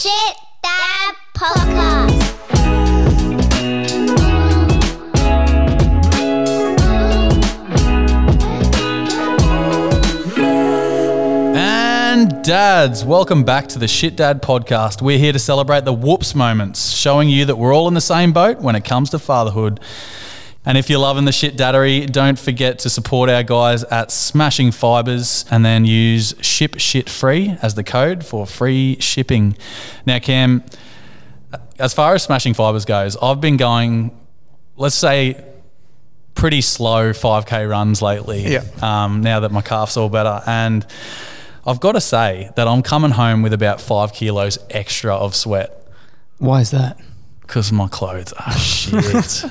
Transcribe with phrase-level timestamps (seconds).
[0.00, 0.12] Shit
[0.62, 2.30] Dad Podcast.
[11.54, 15.02] And dads, welcome back to the Shit Dad podcast.
[15.02, 18.32] We're here to celebrate the whoops moments, showing you that we're all in the same
[18.32, 19.80] boat when it comes to fatherhood.
[20.64, 24.72] And if you're loving the shit daddery, don't forget to support our guys at Smashing
[24.72, 29.56] Fibers and then use ship shit free as the code for free shipping.
[30.04, 30.62] Now, Cam,
[31.78, 34.14] as far as Smashing Fibers goes, I've been going,
[34.76, 35.42] let's say,
[36.34, 38.46] pretty slow 5k runs lately.
[38.46, 38.64] Yeah.
[38.82, 40.86] Um, now that my calf's all better, and
[41.66, 45.86] I've got to say that I'm coming home with about five kilos extra of sweat
[46.38, 46.98] Why is that?
[47.42, 49.44] because my clothes are shit.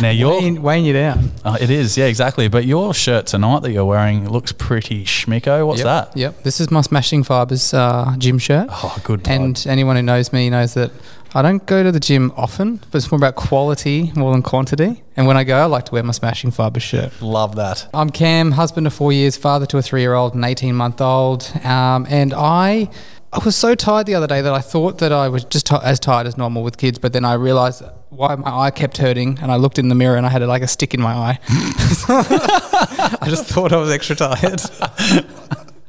[0.00, 1.30] Now you're, Weighing, weighing you down.
[1.44, 2.48] uh, it is, yeah, exactly.
[2.48, 5.66] But your shirt tonight that you're wearing looks pretty schmicko.
[5.66, 5.84] What's yep.
[6.12, 6.16] that?
[6.16, 6.42] Yep.
[6.42, 8.68] This is my Smashing Fibers uh, gym shirt.
[8.70, 9.26] Oh, good.
[9.28, 10.90] and And anyone who knows me knows that
[11.34, 15.02] I don't go to the gym often, but it's more about quality more than quantity.
[15.16, 17.20] And when I go, I like to wear my Smashing Fibers shirt.
[17.20, 17.88] love that.
[17.92, 21.00] I'm Cam, husband of four years, father to a three year old and 18 month
[21.00, 21.50] old.
[21.64, 22.88] Um, and I.
[23.34, 25.74] I was so tired the other day that I thought that I was just ti
[25.82, 29.40] as tired as normal with kids, but then I realized why my eye kept hurting,
[29.42, 31.38] and I looked in the mirror and I had like a stick in my eye.
[31.48, 34.60] I just thought I was extra tired.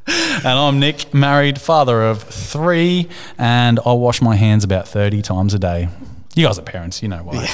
[0.07, 5.55] And I'm Nick, married, father of three, and I wash my hands about 30 times
[5.55, 5.89] a day.
[6.35, 7.47] You guys are parents, you know why.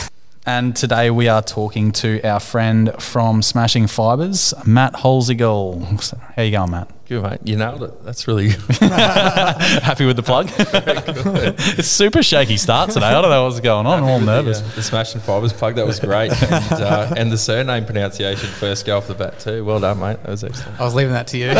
[0.45, 6.19] And today we are talking to our friend from Smashing Fibers, Matt Holzigal.
[6.35, 6.89] How you going, Matt?
[7.07, 8.03] Good mate, you nailed it.
[8.03, 10.49] That's really Happy with the plug?
[10.57, 13.05] it's super shaky start today.
[13.05, 13.99] I don't know what's going on.
[13.99, 14.61] I'm all nervous.
[14.61, 15.75] Yeah, the Smashing Fibers plug.
[15.75, 19.63] That was great, and, uh, and the surname pronunciation first go off the bat too.
[19.63, 20.23] Well done, mate.
[20.23, 20.79] That was excellent.
[20.79, 21.51] I was leaving that to you.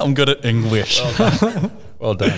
[0.00, 1.00] I'm good at English.
[2.00, 2.36] Well done.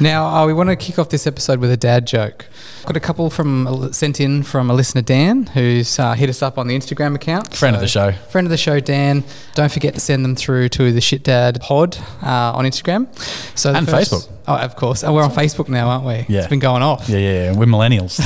[0.00, 2.46] Now, uh, we want to kick off this episode with a dad joke.
[2.86, 6.56] Got a couple from sent in from a listener, Dan, who's uh, hit us up
[6.56, 7.54] on the Instagram account.
[7.54, 8.12] Friend of the show.
[8.12, 9.22] Friend of the show, Dan.
[9.54, 13.14] Don't forget to send them through to the Shit Dad Pod uh, on Instagram.
[13.58, 14.26] So And Facebook.
[14.48, 15.02] Oh, of course.
[15.02, 16.34] And we're on Facebook now, aren't we?
[16.34, 16.40] Yeah.
[16.40, 17.06] It's been going off.
[17.06, 17.56] Yeah, yeah, yeah.
[17.56, 18.16] We're millennials.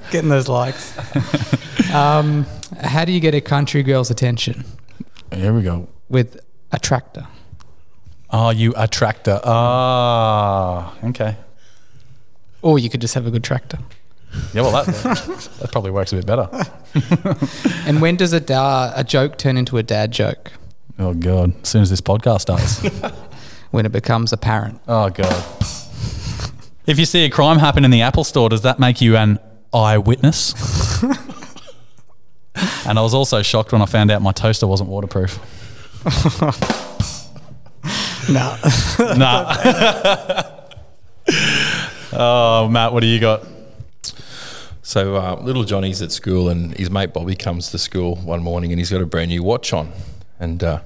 [0.10, 0.96] Getting those likes.
[1.94, 2.46] um,
[2.80, 4.64] how do you get a country girl's attention?
[5.30, 5.88] Here we go.
[6.08, 6.40] With
[6.72, 7.26] a tractor.
[8.30, 9.40] Oh, you a tractor.
[9.44, 11.36] Ah, okay.
[12.62, 13.78] Or you could just have a good tractor.
[14.52, 14.86] Yeah, well, that,
[15.60, 16.48] that probably works a bit better.
[17.86, 20.50] And when does a, da- a joke turn into a dad joke?
[20.98, 21.52] Oh, God.
[21.62, 22.82] As soon as this podcast starts.
[23.70, 24.80] When it becomes apparent.
[24.88, 25.44] Oh, God.
[26.86, 29.38] If you see a crime happen in the Apple store, does that make you an
[29.74, 31.02] eyewitness?
[32.86, 35.38] and I was also shocked when I found out my toaster wasn't waterproof.
[38.28, 38.56] No.
[38.98, 39.54] Nah.
[42.12, 43.44] oh, Matt, what do you got?
[44.82, 48.72] So uh, little Johnny's at school, and his mate Bobby comes to school one morning,
[48.72, 49.92] and he's got a brand new watch on.
[50.38, 50.80] And uh,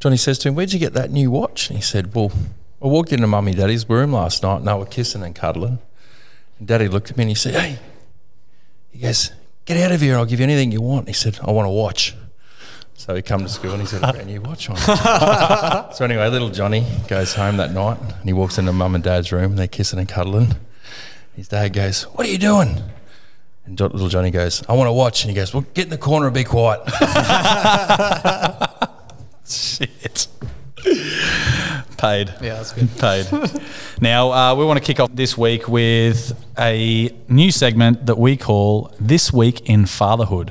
[0.00, 2.32] Johnny says to him, "Where'd you get that new watch?" And he said, "Well,
[2.82, 5.80] I walked into Mummy Daddy's room last night, and they were kissing and cuddling."
[6.58, 7.78] And Daddy looked at me and he said, "Hey,"
[8.90, 9.32] he goes,
[9.64, 10.16] "Get out of here!
[10.16, 12.14] I'll give you anything you want." He said, "I want a watch."
[12.98, 14.76] So he come to school and he's got a brand new watch on.
[15.94, 19.30] so anyway, little Johnny goes home that night and he walks into Mum and Dad's
[19.30, 19.52] room.
[19.52, 20.56] and They're kissing and cuddling.
[21.36, 22.82] His dad goes, "What are you doing?"
[23.66, 25.96] And little Johnny goes, "I want to watch." And he goes, "Well, get in the
[25.96, 26.80] corner and be quiet."
[29.46, 30.26] Shit.
[31.98, 32.34] Paid.
[32.42, 32.88] Yeah, that's good.
[32.98, 33.28] Paid.
[34.00, 38.36] now, uh, we want to kick off this week with a new segment that we
[38.36, 40.50] call This Week in Fatherhood.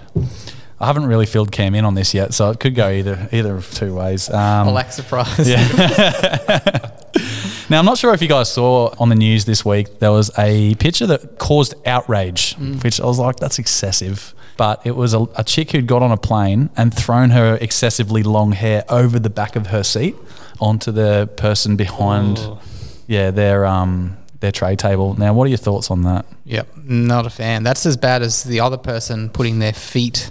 [0.79, 3.55] I haven't really filled Cam in on this yet, so it could go either either
[3.55, 4.29] of two ways.
[4.29, 5.47] Um, I like surprise.
[7.69, 10.31] now, I'm not sure if you guys saw on the news this week, there was
[10.37, 14.33] a picture that caused outrage, which I was like, that's excessive.
[14.55, 18.23] But it was a, a chick who'd got on a plane and thrown her excessively
[18.23, 20.15] long hair over the back of her seat
[20.59, 22.59] onto the person behind, Oh.
[23.07, 25.15] yeah, their um their tray table.
[25.15, 26.25] Now, what are your thoughts on that?
[26.45, 27.63] Yep, not a fan.
[27.63, 30.29] That's as bad as the other person putting their feet.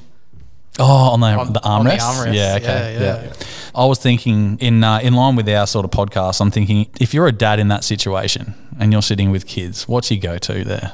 [0.79, 1.99] Oh, on the, On- the on the armrest.
[1.99, 2.35] armrest.
[2.35, 2.95] Yeah, okay.
[2.95, 3.33] Yeah, Yeah, yeah.
[3.75, 6.41] I was thinking in uh, in line with our sort of podcast.
[6.41, 10.11] I'm thinking if you're a dad in that situation and you're sitting with kids, what's
[10.11, 10.93] your go to there?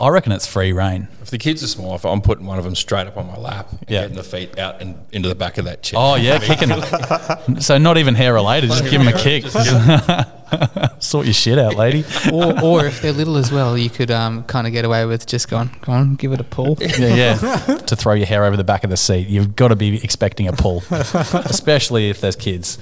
[0.00, 1.08] I reckon it's free reign.
[1.22, 3.36] if the kids are small, if I'm putting one of them straight up on my
[3.36, 4.02] lap, and Yeah.
[4.02, 5.98] getting the feet out and into the back of that chair.
[6.00, 7.60] Oh yeah, kicking.
[7.60, 8.70] so not even hair related.
[8.70, 9.44] Just give them a kick.
[11.00, 12.04] sort your shit out, lady.
[12.32, 15.26] Or, or if they're little as well, you could um, kind of get away with
[15.26, 16.76] just going, go on, give it a pull.
[16.98, 17.76] Yeah, yeah.
[17.78, 20.46] to throw your hair over the back of the seat, you've got to be expecting
[20.48, 22.78] a pull, especially if there's kids.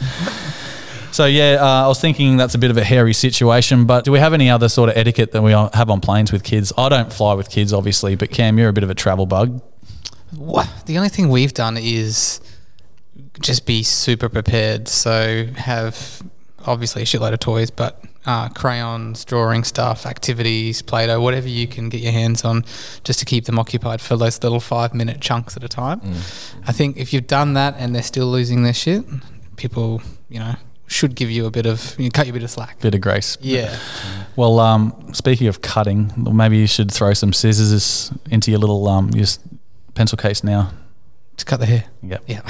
[1.15, 3.85] So yeah, uh, I was thinking that's a bit of a hairy situation.
[3.85, 6.43] But do we have any other sort of etiquette that we have on planes with
[6.43, 6.73] kids?
[6.77, 9.63] I don't fly with kids, obviously, but Cam, you're a bit of a travel bug.
[10.33, 10.69] What?
[10.87, 12.41] The only thing we've done is
[13.41, 14.89] just be super prepared.
[14.89, 16.21] So have
[16.67, 21.91] obviously a shitload of toys, but uh, crayons, drawing stuff, activities, Play-Doh, whatever you can
[21.91, 22.65] get your hands on,
[23.05, 26.01] just to keep them occupied for those little five-minute chunks at a time.
[26.67, 29.05] I think if you've done that and they're still losing their shit,
[29.55, 32.43] people, you know, should give you a bit of you know, cut you a bit
[32.43, 32.79] of slack.
[32.81, 33.39] Bit of grace.
[33.41, 33.79] Yeah.
[34.37, 39.11] Well, um, speaking of cutting, maybe you should throw some scissors into your little um,
[39.11, 39.27] your
[39.95, 40.73] pencil case now.
[41.39, 41.85] To cut the hair.
[42.03, 42.25] Yep.
[42.27, 42.43] Yeah.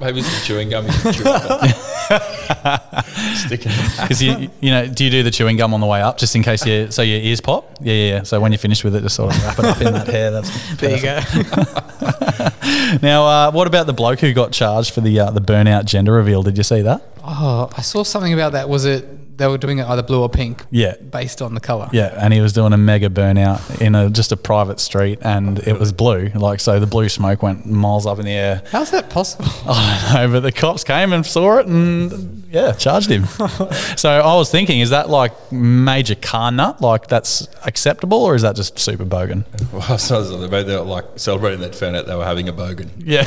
[0.00, 0.86] Maybe some chewing gum.
[1.04, 2.24] You can chew
[2.64, 3.36] it.
[3.36, 3.72] Stick it.
[4.02, 6.34] Because you, you know, do you do the chewing gum on the way up just
[6.34, 7.76] in case you so your ears pop?
[7.80, 8.14] Yeah, yeah.
[8.14, 8.22] yeah.
[8.22, 10.30] So when you're finished with it, just sort of wrap it up in that hair.
[10.30, 11.20] That's There you go.
[13.02, 16.12] Now, uh, what about the bloke who got charged for the uh, the burnout gender
[16.12, 16.42] reveal?
[16.42, 17.02] Did you see that?
[17.24, 18.68] oh, I saw something about that.
[18.68, 19.06] Was it
[19.36, 20.64] they were doing it either blue or pink?
[20.70, 20.94] Yeah.
[20.96, 21.88] Based on the color.
[21.92, 25.58] Yeah, and he was doing a mega burnout in a just a private street, and
[25.60, 26.30] it was blue.
[26.34, 28.62] Like so, the blue smoke went miles up in the air.
[28.70, 29.46] How's that possible?
[29.66, 33.24] I don't know, but the cops came and saw it, and yeah, charged him.
[33.96, 36.80] so I was thinking, is that like major car nut?
[36.80, 39.44] Like that's acceptable, or is that just super bogan?
[39.72, 41.60] Well, so they made they were like celebrating.
[41.60, 42.90] They found out they were having a bogan.
[42.98, 43.22] Yeah,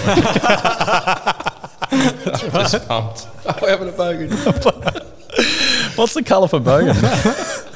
[1.90, 3.28] Just pumped.
[3.62, 5.15] We're having a bogan.
[5.96, 6.96] What's the colour for bogan?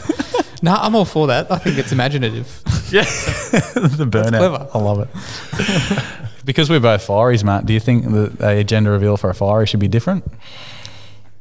[0.62, 1.50] No, I'm all for that.
[1.50, 2.46] I think it's imaginative.
[2.92, 4.38] yeah, the burnout.
[4.40, 4.68] clever.
[4.74, 6.46] I love it.
[6.46, 7.66] because we're both fireys, Matt.
[7.66, 10.30] Do you think that a gender reveal for a fiery should be different?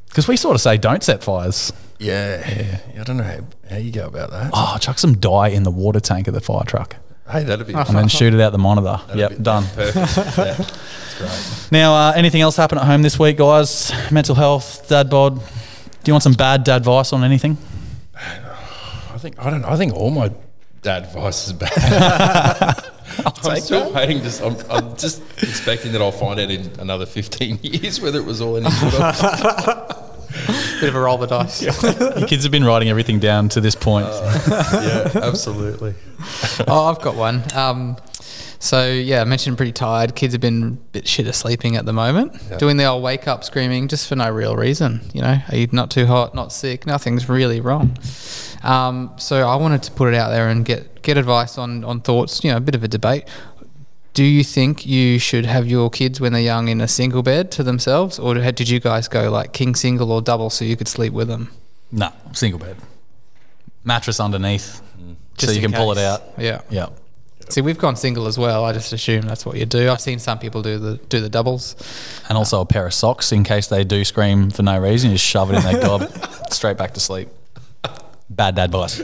[0.08, 1.72] Because we sort of say don't set fires.
[1.98, 2.78] Yeah.
[2.96, 4.50] I don't know how, how you go about that.
[4.54, 6.94] Oh, chuck some dye in the water tank of the fire truck
[7.28, 7.74] Hey, that'd be.
[7.74, 9.02] and then shoot it out the monitor.
[9.08, 9.64] that'd yep, be- done.
[9.74, 10.38] Perfect.
[10.38, 11.72] Yeah, that's great.
[11.72, 13.92] Now, uh, anything else happen at home this week, guys?
[14.12, 15.42] Mental health, dad bod.
[16.02, 17.58] Do you want some bad dad advice on anything?
[18.16, 19.64] I think I don't.
[19.64, 20.30] I think all my
[20.82, 22.84] dad advice is bad.
[23.44, 24.22] I'm still waiting.
[24.22, 28.24] Just I'm, I'm just expecting that I'll find out in another 15 years whether it
[28.24, 28.92] was all any good.
[30.80, 31.62] Bit of a roll the dice.
[31.62, 34.06] Your kids have been writing everything down to this point.
[34.06, 35.94] yeah, absolutely.
[36.68, 37.42] oh, I've got one.
[37.54, 37.96] Um,
[38.58, 40.14] so yeah, I mentioned pretty tired.
[40.14, 43.28] Kids have been a bit shit of sleeping at the moment, doing the old wake
[43.28, 45.00] up screaming just for no real reason.
[45.14, 46.86] You know, are you not too hot, not sick?
[46.86, 47.96] Nothing's really wrong.
[48.62, 52.00] Um, so I wanted to put it out there and get get advice on on
[52.00, 52.42] thoughts.
[52.42, 53.24] You know, a bit of a debate.
[54.14, 57.52] Do you think you should have your kids when they're young in a single bed
[57.52, 60.76] to themselves, or did did you guys go like king single or double so you
[60.76, 61.52] could sleep with them?
[61.92, 62.76] No, single bed.
[63.84, 64.82] Mattress underneath.
[65.38, 66.22] So you can pull it out.
[66.36, 66.62] Yeah.
[66.68, 66.88] Yeah.
[67.48, 68.64] See, we've gone single as well.
[68.64, 69.90] I just assume that's what you do.
[69.90, 71.76] I've seen some people do the do the doubles.
[72.28, 75.10] And also a pair of socks in case they do scream for no reason.
[75.10, 76.10] You just shove it in their gob,
[76.52, 77.28] straight back to sleep.
[78.30, 79.00] Bad dad advice.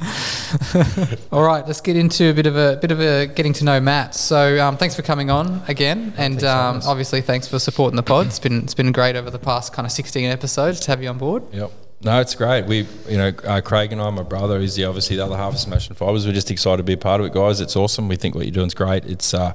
[1.32, 3.80] All right, let's get into a bit of a bit of a getting to know
[3.80, 4.14] Matt.
[4.14, 8.26] So, um, thanks for coming on again, and um, obviously thanks for supporting the pod.
[8.26, 11.08] It's been it's been great over the past kind of sixteen episodes to have you
[11.10, 11.44] on board.
[11.52, 11.70] Yep.
[12.02, 12.64] No, it's great.
[12.64, 15.52] We, you know, uh, Craig and I, my brother, is the obviously the other half
[15.52, 16.26] of Smashing Fibers.
[16.26, 17.60] We're just excited to be a part of it, guys.
[17.60, 18.08] It's awesome.
[18.08, 19.04] We think what you're doing is great.
[19.04, 19.52] It's, uh,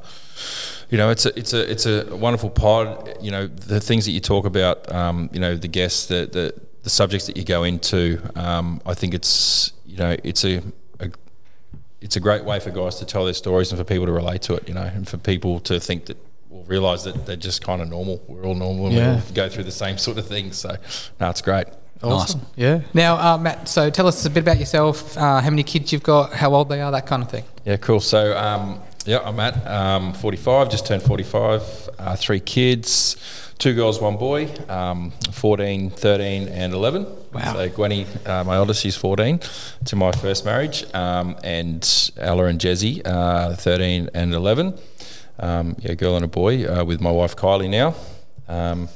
[0.92, 3.18] you know, it's a, it's a, it's a wonderful pod.
[3.20, 6.54] You know, the things that you talk about, um, you know, the guests, the, the,
[6.84, 8.22] the subjects that you go into.
[8.36, 10.62] Um, I think it's, you know, it's a,
[11.00, 11.10] a,
[12.00, 14.44] it's a great way for guys to tell their stories and for people to relate
[14.44, 14.68] to it.
[14.68, 16.18] You know, and for people to think that.
[16.52, 18.24] Or realize that they're just kind of normal.
[18.28, 19.16] We're all normal and Yeah.
[19.16, 20.56] we all go through the same sort of things.
[20.58, 20.78] So,
[21.20, 21.66] no, it's great.
[22.14, 22.42] Awesome.
[22.56, 22.82] Yeah.
[22.94, 25.18] Now, uh, Matt, so tell us a bit about yourself.
[25.18, 26.34] Uh, how many kids you've got?
[26.34, 26.92] How old they are?
[26.92, 27.44] That kind of thing.
[27.66, 28.00] Yeah, cool.
[28.00, 33.16] So, um, yeah, I'm at um, 45, just turned 45, uh, three kids,
[33.60, 37.06] two girls, one boy, um, 14, 13, and 11.
[37.32, 37.54] Wow.
[37.54, 39.40] So, Gwenny, uh, my oldest, she's 14
[39.86, 44.78] to my first marriage, um, and Ella and Jezzy, uh, 13 and 11.
[45.38, 47.94] Um, yeah, girl and a boy uh, with my wife Kylie now.
[48.48, 48.90] Um,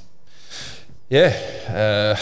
[1.10, 1.36] yeah,
[1.68, 2.16] uh,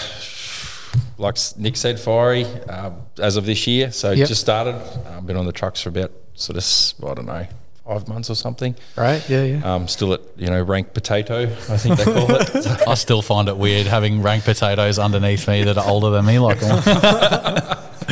[1.17, 3.91] like Nick said, fiery uh, as of this year.
[3.91, 4.27] So Yep.
[4.27, 4.75] just started.
[5.07, 7.47] I've been on the trucks for about sort of I don't know
[7.87, 8.75] five months or something.
[8.95, 9.27] Right.
[9.29, 9.43] Yeah.
[9.43, 9.75] Yeah.
[9.75, 12.81] Um, still at you know rank potato, I think they call it.
[12.87, 16.39] I still find it weird having rank potatoes underneath me that are older than me.
[16.39, 16.61] Like,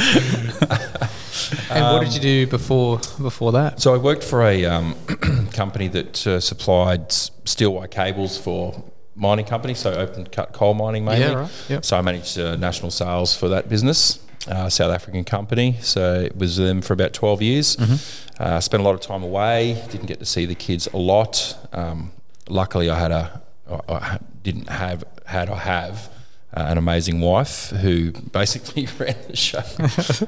[1.70, 3.82] and what did you do before before that?
[3.82, 4.96] so I worked for a um,
[5.54, 8.84] company that uh, supplied steel wire cables for
[9.16, 11.26] mining company, so open cut coal mining mainly.
[11.26, 11.86] Yeah, right, yep.
[11.86, 14.20] So I managed uh, national sales for that business.
[14.48, 17.76] Uh, South African company, so it was with them for about twelve years.
[17.78, 18.44] Mm-hmm.
[18.44, 19.84] Uh, spent a lot of time away.
[19.90, 21.58] Didn't get to see the kids a lot.
[21.74, 22.12] Um,
[22.48, 23.42] luckily, I had a,
[23.90, 26.12] I- didn't have had I have
[26.56, 29.64] uh, an amazing wife who basically ran the show.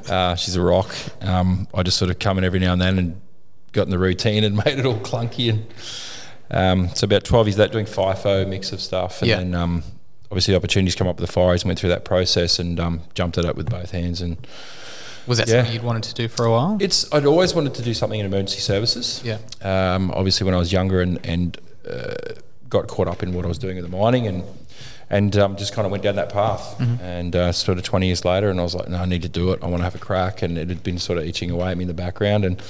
[0.13, 0.93] uh, she's a rock.
[1.21, 3.21] Um, I just sort of come in every now and then and
[3.71, 5.49] got in the routine and made it all clunky.
[5.51, 5.67] And
[6.51, 9.21] um, so about 12 years of that doing FIFO, mix of stuff.
[9.21, 9.37] And Yeah.
[9.37, 9.83] then um,
[10.31, 13.37] obviously opportunities come up with the fires and went through that process and um, jumped
[13.37, 14.21] it up with both hands.
[14.21, 14.37] And
[15.27, 15.57] Was that Yeah.
[15.57, 16.77] something you'd wanted to do for a while?
[16.79, 19.21] it's I'd always wanted to do something in emergency services.
[19.25, 19.37] Yeah.
[19.61, 21.57] Um, obviously, when I was younger and and
[21.89, 22.13] uh,
[22.69, 24.43] got caught up in what I was doing with the mining and
[25.09, 26.75] and um, just kind of went down that path.
[27.01, 29.29] And uh, sort of 20 years later, and I was like, no, I need to
[29.29, 29.59] do it.
[29.63, 30.41] I want to have a crack.
[30.41, 32.61] And it had been sort of itching away at me in the background and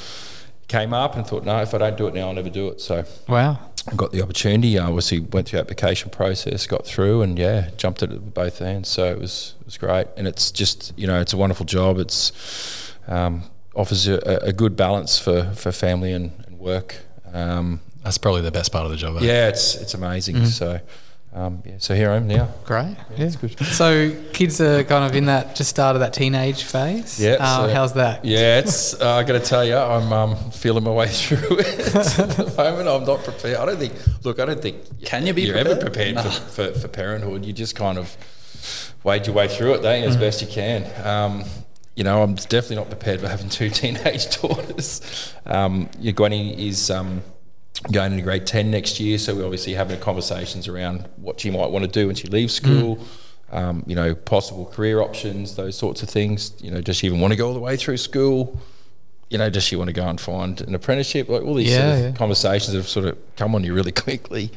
[0.68, 2.82] came up and thought, no, if I don't do it now, I'll never do it.
[2.82, 3.60] So Wow.
[3.90, 4.78] I got the opportunity.
[4.78, 8.34] I obviously went through the application process, got through, and yeah, jumped at it with
[8.34, 8.90] both hands.
[8.90, 11.98] So it was it was great, and it's just you know it's a wonderful job.
[11.98, 13.44] It's um,
[13.76, 16.98] offers a, a good balance for, for family and, and work.
[17.32, 19.16] Um, That's probably the best part of the job.
[19.18, 19.20] eh?
[19.22, 20.46] yeah, it's it's amazing.
[20.48, 20.82] So
[21.38, 22.50] um, yeah, so here I am now.
[22.66, 22.98] Great.
[23.16, 23.58] Yeah, it's good.
[23.60, 27.20] So kids are kind of in that just start of that teenage phase.
[27.20, 28.26] Yeah, Um, so- how's that?
[28.26, 29.00] Yeah, it's.
[29.00, 32.54] Uh, I got to tell you, I'm um, feeling my way through it at the
[32.58, 32.88] moment.
[32.90, 33.58] I'm not prepared.
[33.58, 33.94] I don't think.
[34.26, 34.78] Look, I don't think.
[35.06, 36.16] Can you be You're ever prepared?
[36.16, 37.46] prepared for, for, for parenthood?
[37.46, 38.16] You just kind of
[39.04, 40.86] wade your way through it, don't you, as best you can.
[41.06, 41.44] Um,
[41.96, 45.34] you know, I'm definitely not prepared for having two teenage daughters.
[45.46, 46.90] Um, your Gwenny is.
[46.90, 47.22] Um,
[47.92, 51.70] Going into grade 10 next year, so we're obviously having conversations around what she might
[51.70, 53.00] want to do when she leaves school,
[53.52, 56.54] um, you know, possible career options, those sorts of things.
[56.60, 58.60] You know, does she even want to go all the way through school?
[59.30, 61.28] you know, does she want to go and find an apprenticeship?
[61.28, 62.18] Like all these Yeah, sort of yeah.
[62.18, 64.52] conversations have sort of come on you really quickly.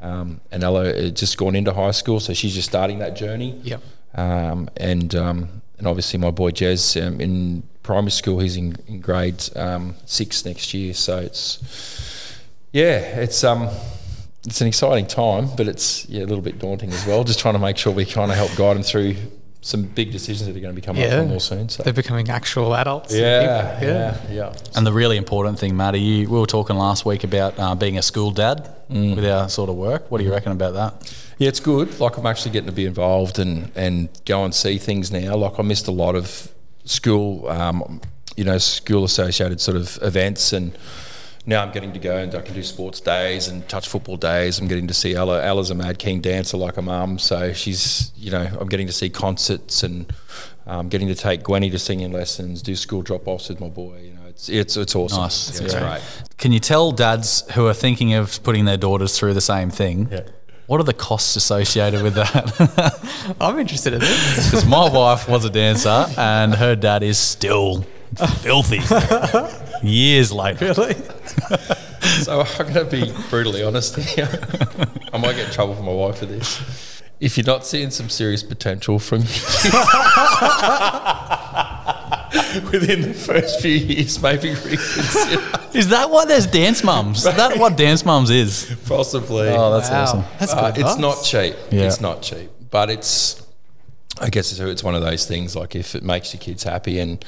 [0.00, 3.60] Um, and Ella had just gone into high school, so she's just starting that journey.
[3.64, 3.82] Yep.
[4.14, 9.00] Um, and um, and obviously my boy Jez um, in primary school, he's in, in
[9.00, 10.94] grade um, six next year.
[10.94, 11.58] So it's
[12.72, 13.68] yeah, it's um
[14.46, 17.24] it's an exciting time, but it's yeah a little bit daunting as well.
[17.24, 19.16] Just trying to make sure we kind of help guide them through
[19.60, 21.16] some big decisions that are going to be coming Yeah.
[21.22, 21.68] up more soon.
[21.68, 23.12] So They're becoming actual adults.
[23.12, 24.52] and yeah, yeah, yeah.
[24.76, 27.98] And the really important thing, Matty, you, we were talking last week about uh, being
[27.98, 29.16] a school dad Mm.
[29.16, 30.10] with our sort of work.
[30.10, 31.12] What do you reckon about that?
[31.38, 32.00] Yeah, it's good.
[32.00, 35.36] Like I'm actually getting to be involved and and go and see things now.
[35.36, 36.48] Like I missed a lot of
[36.86, 38.00] school, um,
[38.36, 40.72] you know, school associated sort of events, and
[41.48, 44.58] now I'm getting to go and I can do sports days and touch football days.
[44.60, 45.42] I'm getting to see Ella.
[45.42, 48.92] Ella's a mad keen dancer like a mum, so she's you know I'm getting to
[48.92, 50.12] see concerts and
[50.66, 53.98] um, getting to take Gwenny to singing lessons, do school drop offs with my boy.
[54.04, 55.22] You know, it's it's it's awesome.
[55.22, 55.58] Nice.
[55.58, 55.88] Yeah, it's Yeah.
[55.88, 56.02] great.
[56.36, 60.08] Can you tell dads who are thinking of putting their daughters through the same thing?
[60.12, 60.20] Yeah.
[60.66, 63.34] What are the costs associated with that?
[63.40, 64.44] I'm interested in this.
[64.50, 67.86] Because my wife was a dancer and her dad is still
[68.42, 68.80] filthy.
[69.82, 70.74] Years later.
[70.76, 70.94] really?
[72.22, 74.28] So I'm going to be brutally honest here.
[75.12, 77.02] I might get in trouble for my wife for this.
[77.20, 79.20] If you're not seeing some serious potential from
[82.72, 85.42] within the first few years, maybe reconsider.
[85.74, 87.18] Is that why there's dance mums?
[87.26, 88.74] Is that what dance mums is?
[88.86, 89.48] Possibly.
[89.48, 90.02] Oh, that's Wow.
[90.02, 90.24] awesome.
[90.38, 90.80] That's Uh, good.
[90.80, 90.98] it's advice.
[90.98, 91.56] not cheap.
[91.70, 91.82] Yeah.
[91.82, 93.42] It's not cheap, but it's.
[94.20, 95.54] I guess it's, it's one of those things.
[95.54, 97.24] Like if it makes your kids happy and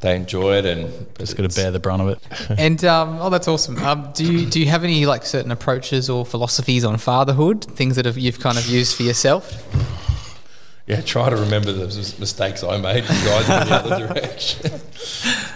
[0.00, 2.18] they enjoy it, and Just got to bear the brunt of it.
[2.58, 3.78] And um, oh, that's awesome.
[3.78, 7.64] Um, do you do you have any like certain approaches or philosophies on fatherhood?
[7.64, 9.62] Things that have, you've kind of used for yourself?
[10.86, 11.86] Yeah, try to remember the
[12.20, 14.80] mistakes I made and guide them in the other direction.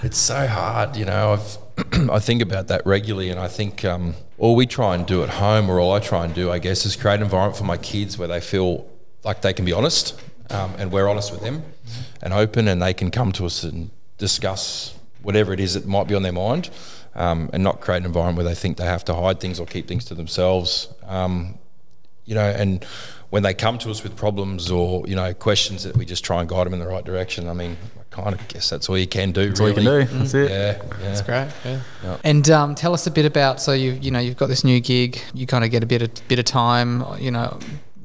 [0.03, 1.35] It's so hard, you know.
[1.35, 1.59] I've
[2.11, 5.29] I think about that regularly, and I think um, all we try and do at
[5.29, 7.77] home, or all I try and do, I guess, is create an environment for my
[7.77, 8.89] kids where they feel
[9.25, 10.21] like they can be honest,
[10.51, 11.63] um, and we're honest with them,
[12.23, 13.91] and open, and they can come to us and
[14.21, 16.71] discuss whatever it is that might be on their mind,
[17.15, 19.67] um, and not create an environment where they think they have to hide things or
[19.67, 20.89] keep things to themselves.
[21.07, 21.59] Um,
[22.25, 22.85] you know, and
[23.31, 26.41] when they come to us with problems or you know questions, that we just try
[26.41, 27.49] and guide them in the right direction.
[27.49, 29.49] I mean, I kind of guess that's all you can do.
[29.49, 30.05] That's all you can do.
[30.05, 30.51] That's it.
[30.51, 30.97] Yeah, yeah.
[31.01, 31.49] That's great.
[31.65, 31.81] Yeah.
[32.05, 32.17] Yeah.
[32.23, 34.81] And um, tell us a bit about so you you know you've got this new
[34.81, 35.21] gig.
[35.35, 37.05] You kind of get a bit of bit of time.
[37.19, 37.59] You know.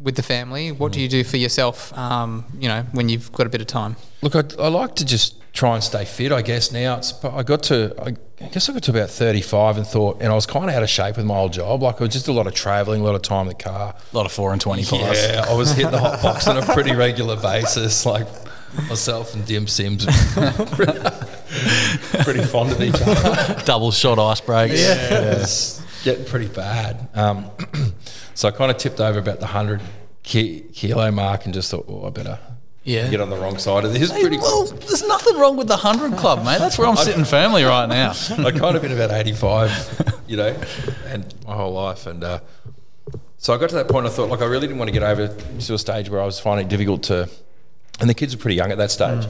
[0.05, 1.91] With the family, what do you do for yourself?
[1.97, 3.95] Um, you know, when you've got a bit of time.
[4.21, 6.31] Look, I, I like to just try and stay fit.
[6.31, 7.11] I guess now it's.
[7.25, 7.91] I got to.
[7.99, 10.75] I, I guess I got to about thirty-five and thought, and I was kind of
[10.75, 11.81] out of shape with my old job.
[11.81, 13.95] Like I was just a lot of travelling, a lot of time in the car.
[14.13, 15.27] A lot of four and twenty plus.
[15.27, 18.05] Yeah, I was hitting the hot box on a pretty regular basis.
[18.05, 18.27] Like
[18.87, 20.05] myself and Dim Sims,
[22.23, 23.59] pretty fond of each other.
[23.65, 24.79] Double shot ice breaks.
[24.79, 27.07] Yeah, it's getting pretty bad.
[27.15, 27.49] Um,
[28.35, 29.81] so I kind of tipped over about the hundred
[30.23, 32.37] ki- kilo mark and just thought, oh, I better
[32.83, 33.09] Yeah.
[33.09, 34.11] get on the wrong side of this.
[34.11, 36.59] Hey, pretty well, there's nothing wrong with the 100 club, mate.
[36.59, 38.11] That's where I'm sitting firmly right now.
[38.37, 40.55] I kind of been about 85, you know,
[41.07, 42.05] and my whole life.
[42.05, 42.39] And uh,
[43.37, 44.05] So I got to that point.
[44.05, 46.25] I thought, like, I really didn't want to get over to a stage where I
[46.25, 47.29] was finding it difficult to,
[47.99, 49.25] and the kids were pretty young at that stage.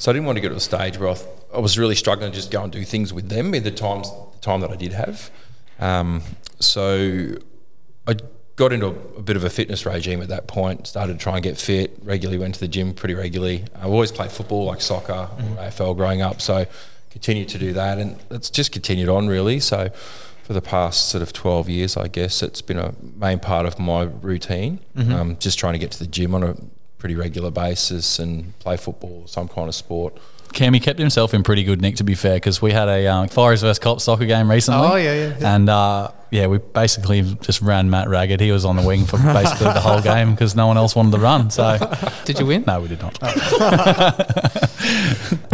[0.00, 1.94] So I didn't want to get to a stage where I, th- I was really
[1.96, 4.70] struggling to just go and do things with them in the times the time that
[4.70, 5.30] I did have.
[5.80, 6.22] Um,
[6.60, 7.34] so
[8.06, 8.14] I
[8.58, 10.86] got into a, a bit of a fitness regime at that point.
[10.86, 12.38] Started to try and get fit regularly.
[12.38, 13.64] Went to the gym pretty regularly.
[13.74, 16.42] I've always played football, like soccer or AFL, growing up.
[16.42, 16.66] So
[17.10, 19.60] continued to do that, and it's just continued on really.
[19.60, 19.88] So
[20.42, 23.78] for the past sort of 12 years, I guess it's been a main part of
[23.78, 24.80] my routine.
[25.12, 26.56] Um, just trying to get to the gym on a
[26.98, 30.16] pretty regular basis and play football, some kind of sport.
[30.52, 33.28] Cammy kept himself in pretty good nick, to be fair, because we had a um,
[33.28, 34.86] Fires vs Cops soccer game recently.
[34.86, 35.54] Oh, yeah, yeah, yeah.
[35.54, 38.40] And uh, yeah, we basically just ran Matt ragged.
[38.40, 41.12] He was on the wing for basically the whole game because no one else wanted
[41.12, 41.50] to run.
[41.50, 41.78] So
[42.24, 42.64] Did you win?
[42.66, 43.18] no, we did not.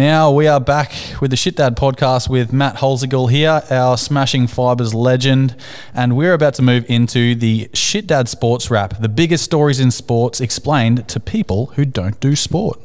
[0.00, 4.46] Now we are back with the Shit Dad podcast with Matt Holzigal here, our Smashing
[4.46, 5.54] Fibers legend,
[5.92, 9.90] and we're about to move into the Shit Dad Sports Wrap, the biggest stories in
[9.90, 12.80] sports explained to people who don't do sport.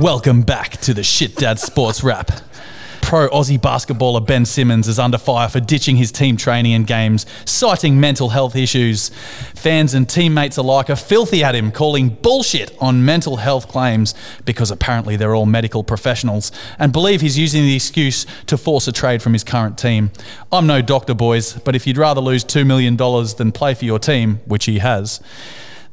[0.00, 2.49] Welcome back to the Shit Dad Sports Wrap.
[3.10, 7.26] Pro Aussie basketballer Ben Simmons is under fire for ditching his team training and games,
[7.44, 9.08] citing mental health issues.
[9.52, 14.14] Fans and teammates alike are filthy at him, calling bullshit on mental health claims
[14.44, 18.92] because apparently they're all medical professionals and believe he's using the excuse to force a
[18.92, 20.12] trade from his current team.
[20.52, 23.98] I'm no doctor, boys, but if you'd rather lose $2 million than play for your
[23.98, 25.20] team, which he has,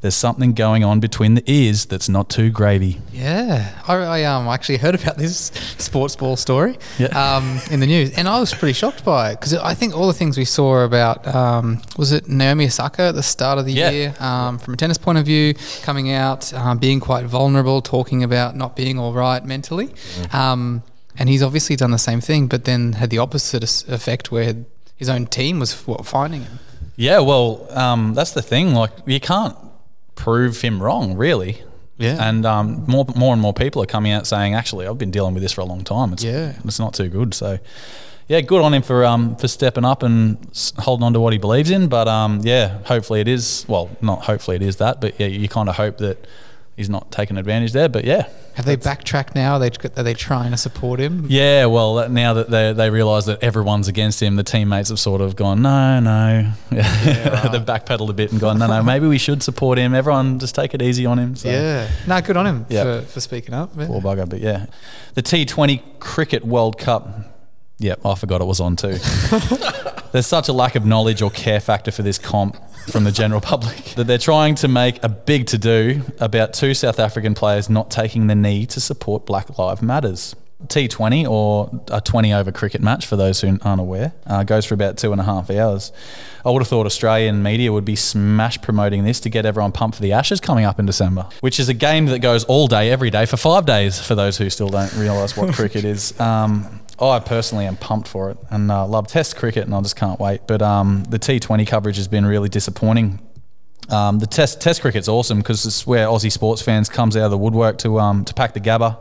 [0.00, 3.00] there's something going on between the ears that's not too gravy.
[3.12, 5.36] Yeah, I, I um actually heard about this
[5.78, 7.08] sports ball story Yeah.
[7.36, 10.06] um, in the news, and I was pretty shocked by it because I think all
[10.06, 13.72] the things we saw about um, was it Naomi Osaka at the start of the
[13.72, 13.90] Yeah.
[13.90, 18.22] year, um, from a tennis point of view, coming out, um, being quite vulnerable, talking
[18.22, 19.88] about not being all right mentally,
[20.32, 20.82] um,
[21.18, 24.54] and he's obviously done the same thing, but then had the opposite effect where
[24.96, 25.72] his own team was
[26.04, 26.58] finding him.
[26.96, 28.74] Yeah, well, um, that's the thing.
[28.74, 29.56] Like, you can't
[30.18, 31.62] prove him wrong, really.
[31.96, 32.16] Yeah.
[32.28, 35.32] And um, more, more and more people are coming out saying, actually, I've been dealing
[35.34, 36.12] with this for a long time.
[36.12, 36.52] It's, Yeah.
[36.64, 37.34] it's not too good.
[37.34, 37.58] So,
[38.28, 40.36] yeah, good on him for um, for stepping up and
[40.78, 41.88] holding on to what he believes in.
[41.88, 43.64] But um, yeah, hopefully it is.
[43.68, 46.26] Well, not hopefully it is that, but yeah, you kind of hope that
[46.78, 47.88] he's not taking advantage there.
[47.90, 49.54] But yeah, Have they backtracked now?
[49.54, 51.26] Are they are they trying to support him?
[51.28, 55.20] yeah, well, now that they they realise that everyone's against him, the teammates have sort
[55.20, 56.52] of gone, no, no.
[56.70, 57.48] Yeah.
[57.52, 59.94] They've backpedaled a bit and gone, no, no, maybe we should support him.
[59.94, 61.36] Everyone just take it easy on him.
[61.36, 61.48] So.
[61.50, 61.90] Yeah.
[62.06, 62.84] No, good on him Yeah.
[62.84, 63.70] for, for speaking up.
[63.76, 63.86] Yeah.
[63.86, 64.66] Poor bugger, but yeah.
[65.14, 67.08] The T20 Cricket World Cup.
[67.80, 68.98] Yep, I forgot it was on too.
[70.12, 72.56] There's such a lack of knowledge or care factor for this comp
[72.88, 76.74] from the general public that they're trying to make a big to do about two
[76.74, 80.34] South African players not taking the knee to support Black Lives Matters.
[80.66, 84.74] T20 or a 20 over cricket match for those who aren't aware uh, goes for
[84.74, 85.92] about two and a half hours.
[86.44, 89.96] I would have thought Australian media would be smash promoting this to get everyone pumped
[89.98, 92.90] for the Ashes coming up in December, which is a game that goes all day,
[92.90, 96.18] every day for five days for those who still don't realise what cricket is.
[96.20, 99.96] Um, I personally am pumped for it and uh, love Test cricket, and I just
[99.96, 100.42] can't wait.
[100.46, 103.20] But um, the T20 coverage has been really disappointing.
[103.88, 107.30] Um, the Test Test cricket's awesome because it's where Aussie sports fans comes out of
[107.30, 108.98] the woodwork to um, to pack the gabba,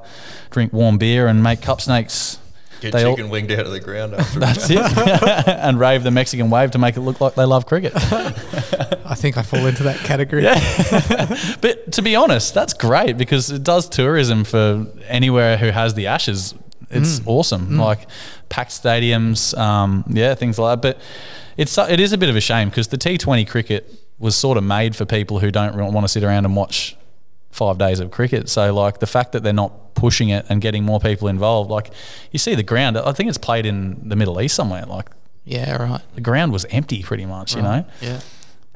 [0.49, 2.39] drink warm beer, and make cup snakes.
[2.79, 4.39] Get They all- chicken winged out of the ground after.
[4.39, 4.77] That's it,
[5.47, 7.91] and rave the Mexican wave to make it look like they love cricket.
[7.95, 10.43] I think I fall into that category.
[11.59, 16.07] But to be honest, that's great because it does tourism for anywhere who has the
[16.07, 16.53] Ashes.
[16.89, 18.07] It's awesome, like
[18.49, 20.95] packed stadiums, um, yeah, things like that.
[20.95, 21.01] But
[21.57, 24.57] it's it is a bit of a shame because the T Twenty cricket was sort
[24.57, 26.95] of made for people who don't want to sit around and watch
[27.51, 28.49] five days of cricket.
[28.49, 31.91] So like the fact that they're not pushing it and getting more people involved, like
[32.31, 32.97] you see the ground.
[32.97, 34.85] I think it's played in the Middle East somewhere.
[34.85, 35.09] Like
[35.43, 36.01] Yeah, right.
[36.15, 37.85] the ground was empty pretty much, you know.
[38.01, 38.19] Yeah.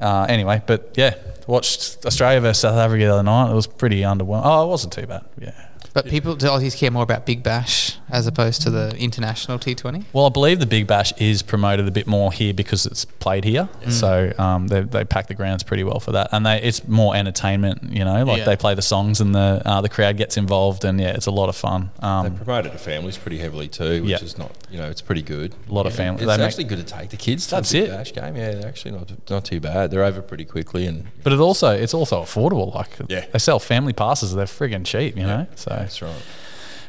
[0.00, 1.14] Uh, anyway, but yeah,
[1.46, 3.52] watched Australia versus South Africa the other night.
[3.52, 4.42] It was pretty underwhelming.
[4.44, 5.24] Oh, it wasn't too bad.
[5.38, 5.52] Yeah.
[5.94, 10.04] But people, do Aussies care more about Big Bash as opposed to the international T20?
[10.12, 13.44] Well, I believe the Big Bash is promoted a bit more here because it's played
[13.44, 13.68] here.
[13.90, 17.14] So um, they, they pack the grounds pretty well for that, and they it's more
[17.14, 17.82] entertainment.
[17.92, 18.44] You know, like Yeah.
[18.44, 21.30] they play the songs and the uh, the crowd gets involved, and yeah, it's a
[21.30, 21.90] lot of fun.
[22.00, 24.18] They promote it to families pretty heavily too, which Yeah.
[24.24, 25.54] is not, you know, it's pretty good.
[25.68, 26.22] A lot of families.
[26.22, 27.92] It's they make- actually good to take the kids to That's the Big it.
[27.92, 28.36] Bash game.
[28.36, 29.90] Yeah, they're actually not not too bad.
[29.90, 32.74] They're over pretty quickly, and but it also it's also affordable.
[32.74, 33.26] Like Yeah.
[33.30, 35.16] they sell family passes; they're friggin' cheap.
[35.16, 36.22] You know, so that's right.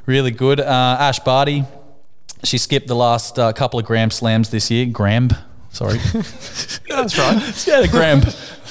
[0.06, 0.60] really good.
[0.60, 1.66] Uh, Ash Barty,
[2.44, 4.86] she skipped the last uh, couple of Gram Slams this year.
[4.86, 5.30] Gram,
[5.70, 5.98] sorry.
[6.90, 7.68] That's right.
[7.68, 8.22] yeah, the Gram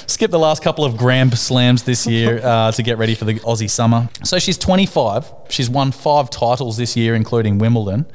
[0.07, 3.35] skip the last couple of Grand Slams this year uh, to get ready for the
[3.41, 4.09] Aussie summer.
[4.25, 5.33] So she's 25.
[5.49, 8.07] She's won five titles this year, including Wimbledon.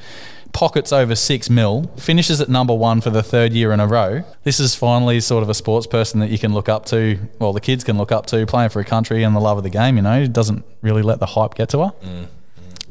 [0.54, 4.24] Pockets over six mil, finishes at number one for the third year in a row.
[4.44, 7.54] This is finally sort of a sports person that you can look up to, well,
[7.54, 9.70] the kids can look up to, playing for a country and the love of the
[9.70, 11.92] game, you know, doesn't really let the hype get to her.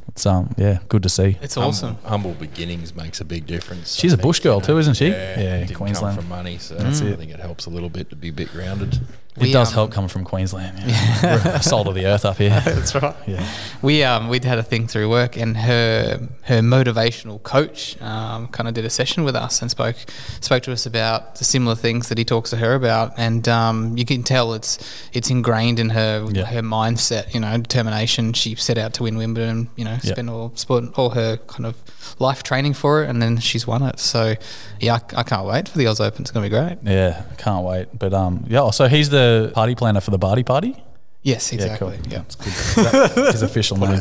[0.09, 1.37] It's, um, yeah, good to see.
[1.43, 1.99] It's Hum- awesome.
[2.05, 3.95] humble beginnings makes a big difference.
[3.97, 5.09] She's I a think, bush girl too, isn't she?
[5.09, 6.17] Yeah, Yeah, didn't Queensland.
[6.17, 8.51] come from money, so I think it helps a little bit to be a bit
[8.53, 9.01] grounded.
[9.39, 10.79] It does um, help coming from Queensland.
[10.79, 11.45] Yeah.
[11.55, 12.51] We're salt of the earth up here.
[12.65, 13.15] That's right.
[13.27, 13.47] Yeah.
[13.83, 18.69] We um we'd had a thing through work, and her her motivational coach um, kind
[18.69, 19.97] of did a session with us and spoke
[20.41, 23.97] spoke to us about the similar things that he talks to her about, and um,
[23.99, 24.79] you can tell it's
[25.13, 26.45] it's ingrained in her Yeah.
[26.47, 28.33] her mindset, you know, determination.
[28.33, 31.75] She set out to win Wimbledon, you know, spend all spent all her kind of
[32.19, 33.99] life training for it, and then she's won it.
[33.99, 34.35] So
[34.81, 36.23] yeah, I, I can't wait for the Oz Open.
[36.23, 36.79] It's gonna be great.
[36.83, 37.89] Yeah, can't wait.
[37.99, 38.71] But um, yeah.
[38.71, 40.83] So he's the party planner for the Barty Party.
[41.23, 41.97] Yes, exactly.
[42.09, 42.21] Yeah, Yeah.
[42.23, 42.37] It's
[42.75, 42.85] good.
[42.85, 44.01] That- his official name.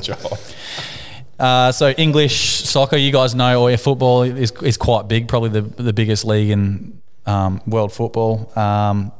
[1.40, 5.28] Uh, so English soccer, you guys know, or football is, is quite big.
[5.28, 8.52] Probably the the biggest league in um, world football.
[8.58, 9.12] Um,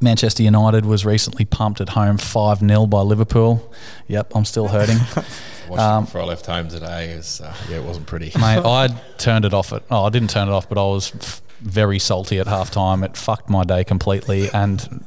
[0.00, 3.72] Manchester United was recently pumped at home five 0 by Liverpool.
[4.08, 4.98] Yep, I'm still hurting.
[5.70, 7.12] Watched Um, before I left home today.
[7.12, 8.26] It was, uh, yeah, it wasn't pretty.
[8.38, 9.82] Mate, I turned it off at.
[9.90, 13.02] Oh, I didn't turn it off, but I was f- very salty at halftime.
[13.02, 15.04] It fucked my day completely, and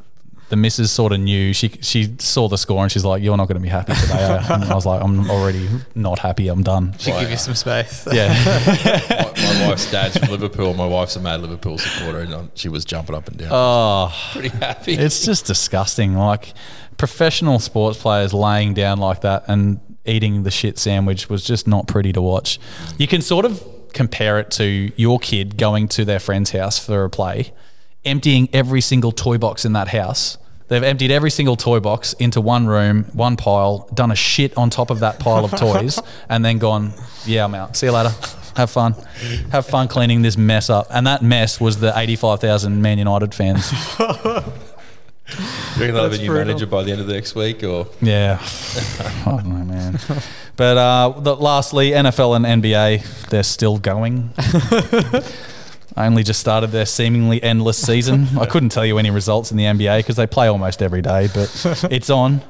[0.52, 1.54] the missus sort of knew.
[1.54, 4.40] She she saw the score and she's like, "You're not going to be happy today."
[4.50, 6.48] And I was like, "I'm already not happy.
[6.50, 8.08] I'm done." Should give you some space.
[8.12, 8.28] Yeah,
[9.10, 10.74] my, my wife's dad's from Liverpool.
[10.76, 13.50] My wife's a mad Liverpool supporter, and um, she was jumping up and down.
[13.52, 14.94] oh, pretty happy.
[14.94, 16.14] it's just disgusting.
[16.16, 16.54] Like
[16.98, 21.88] professional sports players laying down like that and eating the shit sandwich was just not
[21.88, 22.60] pretty to watch.
[22.98, 27.04] You can sort of compare it to your kid going to their friend's house for
[27.04, 27.54] a play,
[28.06, 30.38] emptying every single toy box in that house.
[30.72, 34.70] They've emptied every single toy box into one room, one pile, done a shit on
[34.70, 36.94] top of that pile of toys, and then gone,
[37.26, 37.76] yeah, I'm out.
[37.76, 38.16] See you later.
[38.56, 38.96] Have fun.
[39.52, 40.88] Have fun cleaning this mess up.
[40.90, 43.70] And that mess was the 85,000 Man United fans.
[44.00, 44.08] you
[45.78, 46.46] reckon they'll have a new brutal.
[46.46, 50.00] manager by the end of the next week, or Yeah, I don't know, man.
[50.56, 54.30] But uh, the, lastly, NFL and NBA, they're still going.
[55.96, 58.28] I only just started their seemingly endless season.
[58.40, 61.28] I couldn't tell you any results in the NBA because they play almost every day,
[61.34, 61.50] but
[61.92, 62.42] it's on.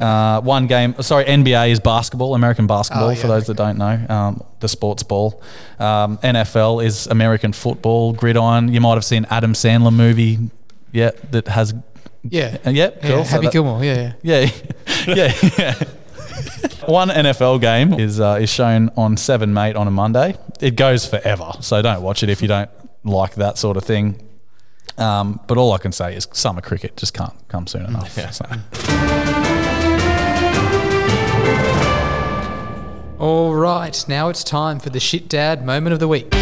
[0.00, 3.78] Uh, one game, sorry, NBA is basketball, American basketball, Oh, for yeah, those that don't
[3.78, 5.40] know, um, the sports ball.
[5.78, 8.72] Um, NFL is American football, gridiron.
[8.72, 10.38] You might have seen Adam Sandler movie,
[10.92, 11.74] yeah, that has.
[12.28, 12.56] Yeah.
[12.66, 13.10] Uh, yeah, cool.
[13.10, 13.84] Yeah, So Happy that- Gilmore.
[13.84, 14.50] Yeah, yeah.
[15.06, 15.84] yeah, yeah.
[16.86, 20.36] One NFL game is uh, is shown on Seven Mate on a Monday.
[20.60, 22.70] It goes forever, so don't watch it if you don't
[23.04, 24.20] like that sort of thing.
[24.96, 28.12] Um, but all I can say is summer cricket just can't come soon enough.
[28.32, 28.46] So.
[33.18, 36.32] All right, now it's time for the shit dad moment of the week.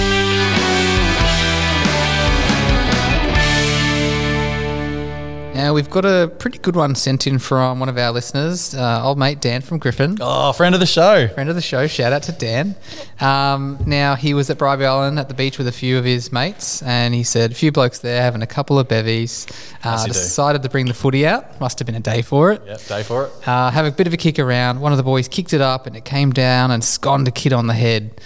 [5.55, 9.03] Now we've got a pretty good one sent in from one of our listeners, uh,
[9.05, 10.17] old mate Dan from Griffin.
[10.19, 11.29] Oh, friend of the show.
[11.29, 11.87] friend of the show.
[11.87, 12.75] Shout out to Dan.
[13.21, 16.33] Um, now he was at Bribie Island at the beach with a few of his
[16.33, 19.47] mates, and he said a few blokes there having a couple of bevies.
[19.85, 20.12] Uh, you do.
[20.15, 21.61] decided to bring the footy out.
[21.61, 22.62] Must have been a day for it.
[22.67, 23.33] Yep, day for it.
[23.47, 24.81] Uh, have a bit of a kick around.
[24.81, 27.53] One of the boys kicked it up, and it came down and sconed a kid
[27.53, 28.21] on the head.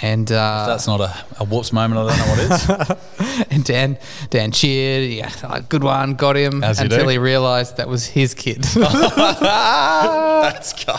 [0.00, 2.00] And uh, That's not a, a whoops moment.
[2.00, 3.08] I don't know what is.
[3.50, 3.98] and Dan
[4.30, 5.10] Dan cheered.
[5.10, 6.62] Yeah, uh, good one, got him.
[6.64, 7.08] As you until do.
[7.08, 8.62] he realised that was his kid.
[8.74, 10.98] that's cold.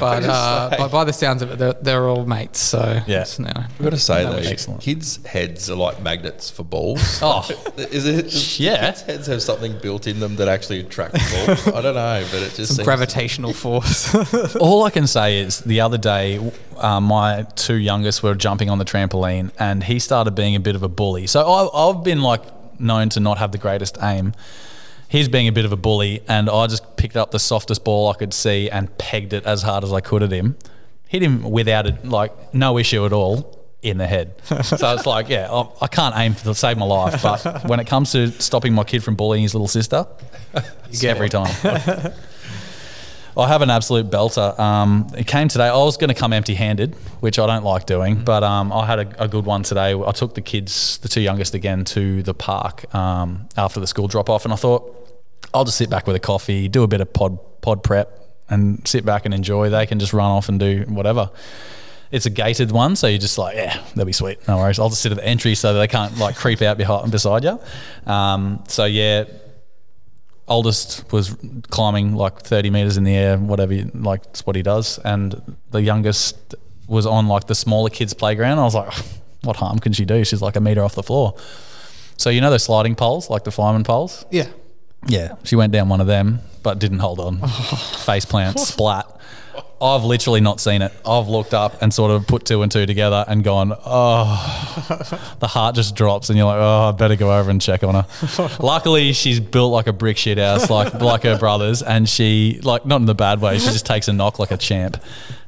[0.00, 2.60] But uh, by, by the sounds of it, they're, they're all mates.
[2.60, 3.22] So Yeah.
[3.22, 4.80] it's, you know, I've got to say though, Excellent.
[4.80, 7.20] kids' heads are like magnets for balls.
[7.22, 7.48] Oh.
[7.76, 8.58] is it?
[8.60, 8.86] Yeah.
[8.90, 11.66] Kids' heads have something built in them that actually attract balls.
[11.68, 14.14] I don't know, but it just some seems gravitational force.
[14.56, 16.38] All I can say is the other day,
[16.76, 20.74] uh, my two youngest were jumping on the trampoline, and he started being a bit
[20.76, 21.26] of a bully.
[21.26, 22.42] So I, I've been like
[22.80, 24.32] known to not have the greatest aim.
[25.14, 28.10] He's being a bit of a bully, and I just picked up the softest ball
[28.10, 30.56] I could see and pegged it as hard as I could at him.
[31.06, 34.34] Hit him without it, like no issue at all in the head.
[34.64, 37.86] So it's like, yeah, I, I can't aim to save my life, but when it
[37.86, 40.04] comes to stopping my kid from bullying his little sister,
[41.04, 41.54] every time.
[43.36, 44.56] I have an absolute belter.
[44.58, 45.66] Um, it came today.
[45.66, 49.00] I was going to come empty-handed, which I don't like doing, but um, I had
[49.00, 49.92] a, a good one today.
[49.92, 54.06] I took the kids, the two youngest, again to the park um, after the school
[54.06, 54.82] drop-off, and I thought
[55.52, 58.86] I'll just sit back with a coffee, do a bit of pod pod prep, and
[58.86, 59.68] sit back and enjoy.
[59.68, 61.30] They can just run off and do whatever.
[62.14, 64.46] it's a gated one, so you're just like, yeah, that'll be sweet.
[64.46, 64.78] No worries.
[64.78, 67.42] I'll just sit at the entry so that they can't like creep out behind beside
[67.42, 67.58] you.
[68.06, 69.24] Um, so yeah,
[70.48, 71.36] oldest was
[71.70, 75.82] climbing like 30 meters in the air, whatever, like it's what he does, and the
[75.82, 76.54] youngest
[76.86, 78.58] was on like the smaller kids' playground.
[78.58, 78.92] I was like,
[79.42, 80.24] what harm can she do?
[80.24, 81.34] She's like a meter off the floor.
[82.16, 84.24] So you know those sliding poles, like the fireman poles.
[84.30, 84.48] Yeah.
[85.06, 87.38] Yeah, she went down one of them, but didn't hold on.
[88.06, 89.13] Face plant, splat.
[89.84, 90.92] I've literally not seen it.
[91.04, 95.46] I've looked up and sort of put two and two together and gone, oh, the
[95.46, 98.56] heart just drops, and you're like, oh, I better go over and check on her.
[98.60, 102.86] Luckily, she's built like a brick shit house, like like her brothers, and she like
[102.86, 103.58] not in the bad way.
[103.58, 105.02] She just takes a knock like a champ.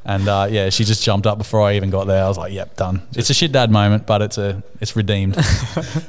[0.05, 2.23] And uh, yeah, she just jumped up before I even got there.
[2.23, 5.35] I was like, "Yep, done." It's a shit dad moment, but it's a it's redeemed.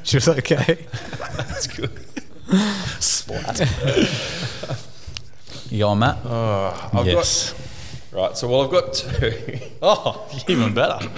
[0.04, 0.86] She was okay.
[1.38, 1.90] That's good.
[3.00, 3.58] Splat.
[5.70, 6.18] you going, Matt?
[6.24, 7.52] Oh, I've yes.
[7.52, 7.67] got
[8.12, 8.36] right.
[8.36, 9.58] So well, I've got two.
[9.82, 11.08] Oh, even better.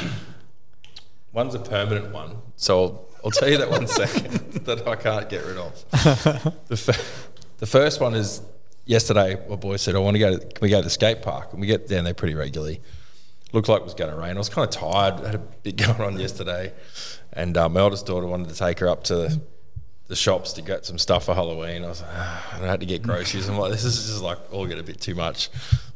[1.32, 4.32] One's a permanent one, so I'll, I'll tell you that one second
[4.66, 5.84] that I can't get rid of.
[6.68, 8.42] The, f- the first one is
[8.84, 9.40] yesterday.
[9.48, 10.36] My boy said, "I want to go.
[10.36, 12.80] To, can we go to the skate park?" And we get down there pretty regularly.
[13.52, 14.36] Looked like it was going to rain.
[14.36, 15.24] I was kind of tired.
[15.26, 16.72] had a bit going on yesterday,
[17.32, 19.40] and uh, my eldest daughter wanted to take her up to
[20.10, 21.84] the shops to get some stuff for Halloween.
[21.84, 23.48] I was like, ah, I had to get groceries.
[23.48, 25.48] I'm like, this is just like all get a bit too much.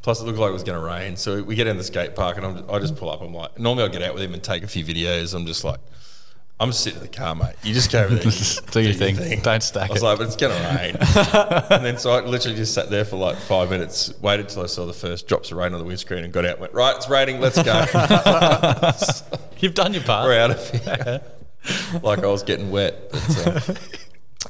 [0.03, 1.17] Plus, it looked like it was going to rain.
[1.17, 3.21] So we get in the skate park, and I'm, I just pull up.
[3.23, 5.35] I'm like, normally I get out with him and take a few videos.
[5.35, 5.81] I'm just like,
[6.61, 7.55] I'm just sitting in the car, mate.
[7.65, 9.41] You just go over there, and Do your thing.
[9.43, 10.05] Don't stack I was it.
[10.05, 10.97] like, but it's going to rain.
[11.71, 14.67] and then so I literally just sat there for like five minutes, waited till I
[14.67, 16.53] saw the first drops of rain on the windscreen, and got out.
[16.53, 17.41] and Went right, it's raining.
[17.41, 17.85] Let's go.
[19.59, 20.27] You've done your part.
[20.29, 21.23] We're out of here.
[22.03, 23.11] like I was getting wet.
[23.11, 23.75] But, uh,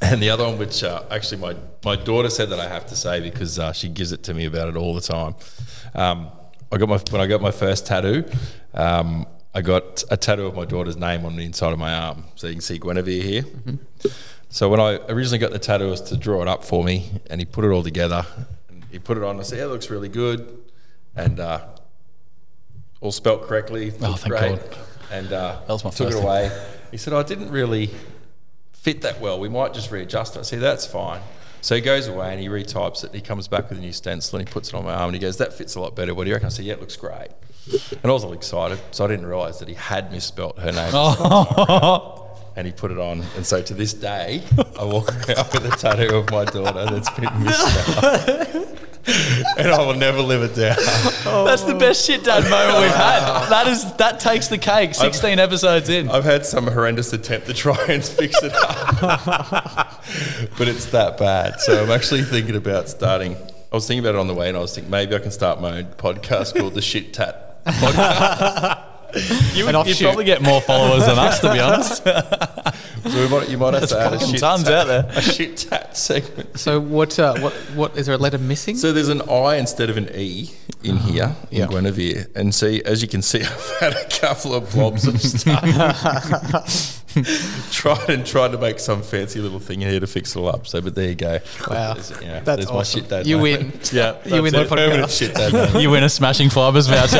[0.02, 2.96] and the other one, which uh, actually my, my daughter said that I have to
[2.96, 5.35] say because uh, she gives it to me about it all the time.
[5.94, 6.30] Um,
[6.72, 8.24] I got my when I got my first tattoo.
[8.72, 12.24] Um, I got a tattoo of my daughter's name on the inside of my arm,
[12.35, 13.44] so you can see Guinevere here.
[14.48, 17.11] So when I originally got the tattoo, it was to draw it up for me,
[17.30, 18.26] and he put it all together.
[18.68, 19.38] And he put it on.
[19.38, 20.61] I said, "Yeah, it looks really good,"
[21.14, 21.64] and uh,
[23.00, 23.92] all spelt correctly.
[24.02, 24.70] Oh, thank great.
[24.70, 24.78] God.
[25.12, 26.26] And uh, That was my took first it thing.
[26.28, 26.66] away.
[26.90, 27.90] He said, "I didn't really
[28.85, 29.40] fit that well.
[29.40, 31.20] We might just readjust it." I said, "That's fine."
[31.61, 33.07] So he goes away and he retypes it.
[33.07, 35.07] And he comes back with a new stencil and he puts it on my arm
[35.07, 36.14] and he goes, "That fits a lot better.
[36.14, 37.31] What do you reckon?" I said, "Yeah, it looks great."
[38.03, 40.90] And I was all excited, so I didn't realise that he had misspelt her name.
[40.92, 42.20] Oh.
[42.57, 44.44] And he put it on, and so to this day,
[44.79, 48.79] I walk around with a tattoo of my daughter that's been misspelled,
[49.59, 50.77] and I will never live it down.
[51.24, 53.48] That's the best shit dad moment we've had.
[53.48, 54.94] That is that takes the cake.
[54.94, 56.08] Sixteen episodes in.
[56.10, 59.00] I've had some horrendous attempt to try and fix it up,
[60.58, 61.60] but it's that bad.
[61.60, 63.37] So I'm actually thinking about starting.
[63.37, 65.30] I was thinking about it on the way, and I was thinking maybe I can
[65.30, 68.84] start my own podcast called the Shit Tat Podcast.
[69.54, 72.06] you would you'd probably get more followers than us, to be honest.
[73.04, 75.04] So we might, you might have to add a fucking shit tons tat, out there.
[75.14, 76.58] a shit tat segment.
[76.58, 77.18] So what?
[77.18, 77.52] Uh, what?
[77.74, 78.76] What is there a letter missing?
[78.76, 80.50] So there's an I instead of an E
[80.85, 81.09] in uh-huh.
[81.12, 81.66] here in Yeah.
[81.66, 87.01] Guinevere, and see as you can see, I've had a couple of blobs of stuff.
[87.70, 90.66] tried and tried to make some fancy little thing here to fix it all up.
[90.66, 91.38] So, but there you go.
[91.68, 91.94] Wow.
[91.94, 93.01] There's, yeah, That's there's my awesome.
[93.01, 93.27] shit dad.
[93.27, 93.73] you moment.
[93.73, 93.81] win.
[93.92, 95.18] Yeah, You win the Permanent podcast.
[95.18, 95.53] shit dad.
[95.53, 95.81] moment.
[95.83, 97.16] you win a smashing fibers voucher.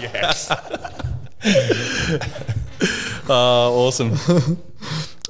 [0.00, 0.50] yes.
[3.26, 4.58] Oh, awesome.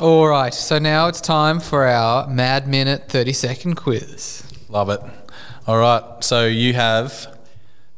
[0.00, 0.52] All right.
[0.52, 4.42] So now it's time for our Mad Minute thirty second quiz.
[4.68, 5.00] Love it.
[5.66, 6.02] All right.
[6.20, 7.34] So you have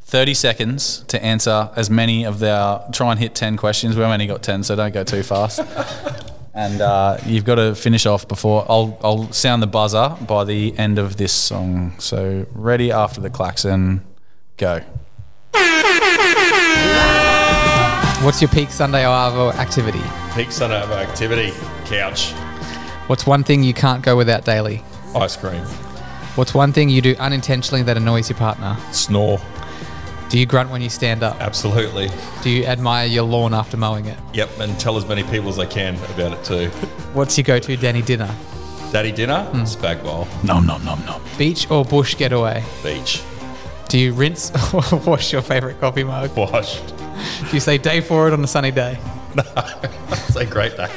[0.02, 2.81] 30 seconds to answer as many of their.
[2.92, 3.96] Try and hit 10 questions.
[3.96, 5.61] We've only got 10, so don't go too fast.
[6.55, 8.64] and uh, you've got to finish off before.
[8.68, 11.94] I'll, I'll sound the buzzer by the end of this song.
[11.98, 14.05] So ready after the klaxon.
[14.57, 14.81] Go.
[18.24, 20.00] What's your peak Sunday Arvo activity?
[20.35, 21.52] Peak Sunday of activity.
[21.85, 22.33] Couch.
[23.09, 24.83] What's one thing you can't go without daily?
[25.14, 25.62] Ice cream.
[26.37, 28.77] What's one thing you do unintentionally that annoys your partner?
[28.92, 29.40] Snore.
[30.29, 31.40] Do you grunt when you stand up?
[31.40, 32.11] Absolutely.
[32.42, 34.18] Do you admire your lawn after mowing it?
[34.35, 34.51] Yep.
[34.61, 36.68] And tell as many people as I can about it too.
[37.14, 38.33] What's your go to Danny dinner?
[38.92, 39.44] Daddy dinner.
[39.44, 39.62] Hmm.
[39.62, 40.29] Spag bowl.
[40.44, 41.22] Nom, nom, nom, nom.
[41.38, 42.62] Beach or bush getaway?
[42.83, 43.22] Beach.
[43.88, 46.37] Do you rinse or wash your favorite coffee mug?
[46.37, 46.87] Washed.
[46.96, 48.99] Do you say day for it on a sunny day?
[50.29, 50.88] It's a great day.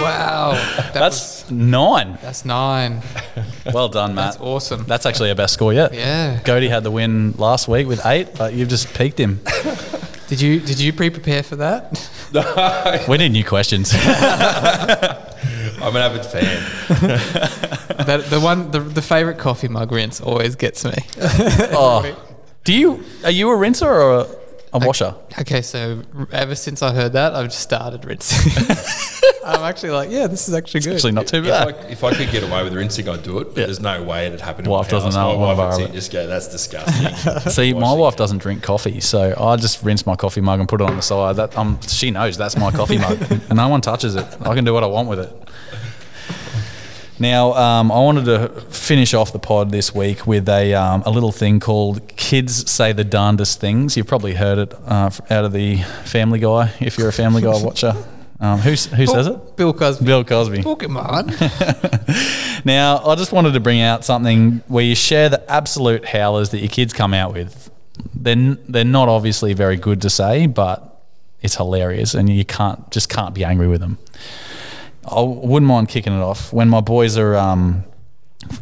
[0.00, 0.52] Wow.
[0.52, 2.18] That was- That's nine.
[2.22, 3.02] that's nine.
[3.72, 4.32] Well done, Matt.
[4.32, 4.84] That's awesome.
[4.84, 5.92] That's actually our best score yet.
[5.94, 6.40] Yeah.
[6.40, 9.40] Cody had the win last week with eight, but you've just peaked him.
[10.28, 12.08] Did you did you pre prepare for that?
[13.08, 13.92] We need new questions.
[13.92, 14.00] I'm
[15.96, 16.62] an avid fan.
[18.06, 20.94] that the one the, the favorite coffee mug rinse always gets me.
[21.72, 22.16] oh,
[22.62, 24.26] Do you are you a rinser or a,
[24.74, 25.16] a washer?
[25.40, 28.52] Okay, so ever since I heard that, I've just started rinsing.
[29.44, 30.94] I'm actually like, yeah, this is actually good.
[30.96, 31.68] Actually, not too If bad.
[31.74, 33.48] I, if I could get away with rinsing, I'd do it.
[33.54, 33.66] But Yeah.
[33.66, 34.64] there's no way it'd happen.
[34.66, 35.14] In Wife my doesn't house.
[35.16, 37.98] know My one wife would see other- it, just go, "That's disgusting." See, my Washing.
[38.00, 40.96] wife doesn't drink coffee, so I just rinse my coffee mug and put it on
[40.96, 41.36] the side.
[41.36, 44.26] That um, she knows that's my coffee mug, and no one touches it.
[44.42, 45.32] I can do what I want with it.
[47.18, 51.10] Now, um, I wanted to finish off the pod this week with a, um, a
[51.10, 55.44] little thing called "Kids Say the Darndest Things." You've probably heard it uh, f- out
[55.44, 57.94] of the Family Guy if you're a Family Guy watcher.
[58.40, 59.56] Um, who says it?
[59.56, 60.04] Bill Cosby.
[60.04, 60.58] Bill Cosby.
[60.58, 61.36] Pokemon.
[62.64, 66.58] Now, I just wanted to bring out something where you share the absolute howlers that
[66.58, 67.70] your kids come out with.
[68.14, 71.02] They're, they're not obviously very good to say, but
[71.40, 73.98] it's hilarious and you can't just can't be angry with them.
[75.04, 76.52] I wouldn't mind kicking it off.
[76.52, 77.84] When my boys are um,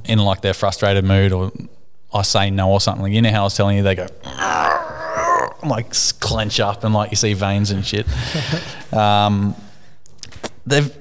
[0.04, 1.50] in like their frustrated mood or
[2.12, 4.06] I say no or something, you know how I was telling you, they go
[5.64, 8.06] like clench up and like you see veins and shit.
[8.92, 9.56] um,
[10.68, 10.94] they've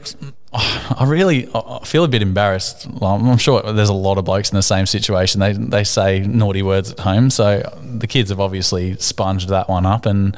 [0.53, 2.87] I really I feel a bit embarrassed.
[3.01, 5.39] I'm sure there's a lot of blokes in the same situation.
[5.39, 9.85] They they say naughty words at home, so the kids have obviously sponged that one
[9.85, 10.35] up, and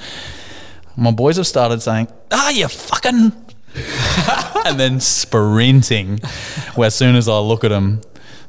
[0.96, 3.32] my boys have started saying, "Ah, you fucking,"
[4.66, 6.20] and then sprinting.
[6.76, 8.02] Where as soon as I look at them.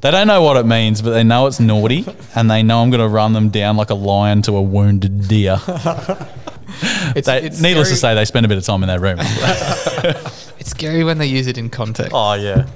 [0.03, 2.89] They don't know what it means, but they know it's naughty, and they know I'm
[2.89, 5.61] going to run them down like a lion to a wounded deer.
[7.17, 9.19] It's, They, it's needless to say, they spend a bit of time in their room.
[10.71, 12.13] it's scary when they use it in context.
[12.15, 12.67] oh yeah,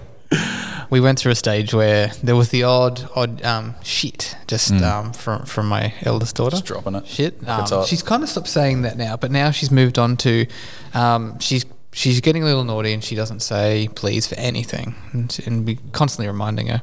[0.90, 5.12] We went through a stage where there was the odd, odd um, shit just um,
[5.12, 6.56] from from my eldest daughter.
[6.56, 7.06] just dropping it.
[7.06, 7.48] shit.
[7.48, 10.46] Um, she's kind of stopped saying that now, but now she's moved on to
[10.94, 15.38] um, she's she's getting a little naughty and she doesn't say please for anything, and,
[15.46, 16.82] and we constantly reminding her.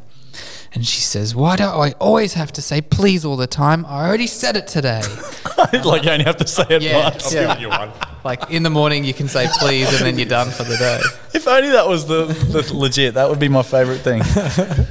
[0.74, 3.86] And she says, "Why do I always have to say please all the time?
[3.86, 5.02] I already said it today."
[5.84, 7.34] like you only have to say it Yeah, once.
[7.34, 7.58] yeah.
[7.60, 7.92] you one.
[8.24, 11.02] Like in the morning, you can say please, and then you're done for the day.
[11.34, 13.16] If only that was the, the legit.
[13.16, 14.22] That would be my favourite thing.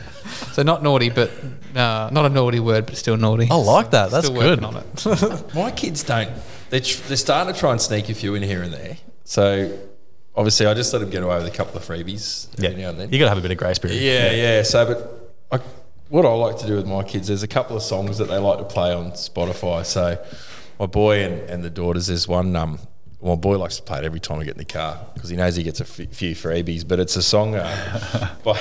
[0.52, 1.30] So not naughty, but
[1.76, 3.48] uh, not a naughty word, but still naughty.
[3.50, 4.10] I like that.
[4.10, 4.64] That's Still good.
[4.64, 5.54] on it.
[5.54, 6.30] My kids don't.
[6.70, 8.96] They're, tr- they're starting to try and sneak a few in here and there.
[9.24, 9.78] So
[10.34, 12.98] obviously, I just let them get away with a couple of freebies every now and
[12.98, 13.12] then.
[13.12, 14.00] You got to have a bit of grace period.
[14.02, 14.62] Yeah, yeah.
[14.62, 15.19] So, but
[15.52, 15.58] I,
[16.08, 18.38] what I like to do with my kids, there's a couple of songs that they
[18.38, 19.84] like to play on Spotify.
[19.84, 20.24] So,
[20.78, 22.54] my boy and, and the daughters, there's one.
[22.56, 22.78] Um,
[23.22, 25.36] my boy likes to play it every time we get in the car because he
[25.36, 26.86] knows he gets a f- few freebies.
[26.86, 28.58] But it's a song uh, by,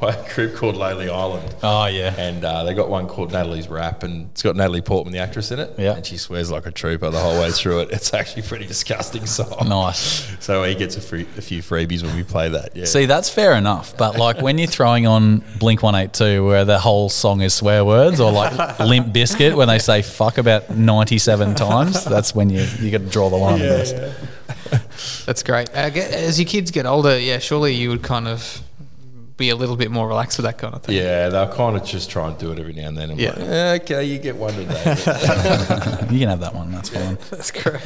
[0.00, 1.54] by a group called Lonely Island.
[1.62, 2.14] Oh yeah.
[2.16, 5.50] And uh, they got one called Natalie's Rap, and it's got Natalie Portman, the actress,
[5.50, 5.74] in it.
[5.78, 5.96] Yeah.
[5.96, 7.90] And she swears like a trooper the whole way through it.
[7.90, 9.68] It's actually a pretty disgusting song.
[9.68, 10.28] Nice.
[10.40, 12.74] So he gets a, free, a few freebies when we play that.
[12.74, 12.86] Yeah.
[12.86, 13.96] See, that's fair enough.
[13.96, 18.20] But like when you're throwing on Blink 182, where the whole song is swear words,
[18.20, 22.90] or like Limp Bizkit, when they say fuck about 97 times, that's when you, you
[22.90, 23.60] got to draw the line.
[24.48, 25.24] I guess.
[25.24, 25.68] That's great.
[25.70, 28.62] Uh, as your kids get older, yeah, surely you would kind of
[29.36, 30.94] be a little bit more relaxed with that kind of thing.
[30.96, 33.10] Yeah, they'll kind of just try and do it every now and then.
[33.12, 33.30] I'm Yeah.
[33.30, 34.82] like, "Eh, okay, you get one today.
[36.10, 36.72] You can have that one.
[36.72, 37.16] That's fine.
[37.30, 37.80] That's great.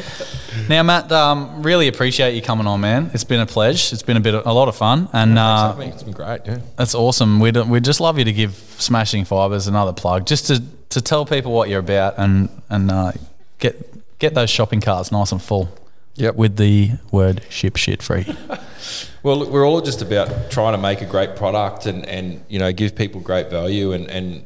[0.68, 3.10] Now, Matt, um, really appreciate you coming on, man.
[3.14, 3.94] It's been a pleasure.
[3.94, 6.40] It's been a bit, of, a lot of fun, and uh, it's been great.
[6.46, 6.58] Yeah.
[6.76, 7.38] That's awesome.
[7.38, 11.24] We'd, we'd just love you to give Smashing Fibers another plug, just to, to tell
[11.26, 13.12] people what you're about and and uh,
[13.60, 15.68] get get those shopping carts nice and full.
[16.16, 16.36] Yep.
[16.36, 18.26] With the word ship shit free.
[19.24, 22.72] Well, we're all just about trying to make a great product and, and you know
[22.74, 24.44] give people great value and, and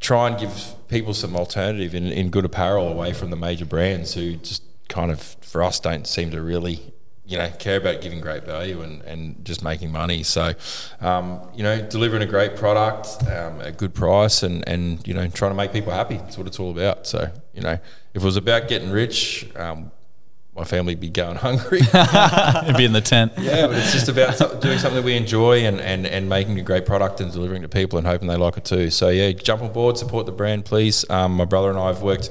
[0.00, 4.14] try and give people some alternative in, in good apparel away from the major brands
[4.14, 6.92] who just kind of for us don't seem to really
[7.24, 10.24] you know care about giving great value and, and just making money.
[10.24, 10.54] So
[11.00, 15.14] um, you know delivering a great product um, at a good price and, and you
[15.14, 16.16] know trying to make people happy.
[16.16, 17.06] That's what it's all about.
[17.06, 17.78] So you know
[18.12, 19.48] if it was about getting rich.
[19.54, 19.92] Um,
[20.56, 21.80] my family be going hungry.
[21.94, 23.32] It'd be in the tent.
[23.38, 26.62] Yeah, but it's just about doing something that we enjoy and, and, and making a
[26.62, 28.90] great product and delivering to people and hoping they like it too.
[28.90, 31.04] So yeah, jump on board, support the brand, please.
[31.10, 32.30] Um, my brother and I have worked,